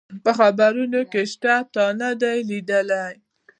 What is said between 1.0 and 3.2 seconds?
کي شته، تا نه دي لیدلي؟